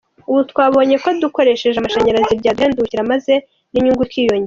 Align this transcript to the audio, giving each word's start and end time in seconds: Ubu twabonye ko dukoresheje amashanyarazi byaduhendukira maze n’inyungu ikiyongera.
Ubu 0.29 0.41
twabonye 0.51 0.95
ko 1.03 1.07
dukoresheje 1.23 1.77
amashanyarazi 1.79 2.39
byaduhendukira 2.39 3.09
maze 3.11 3.33
n’inyungu 3.71 4.03
ikiyongera. 4.07 4.39